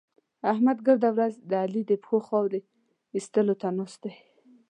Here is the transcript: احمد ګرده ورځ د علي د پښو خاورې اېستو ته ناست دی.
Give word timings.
احمد 0.51 0.77
ګرده 0.87 1.09
ورځ 1.13 1.33
د 1.49 1.51
علي 1.63 1.81
د 1.87 1.91
پښو 2.03 2.17
خاورې 2.27 2.59
اېستو 3.15 3.53
ته 3.61 3.67
ناست 3.77 3.99
دی. 4.03 4.13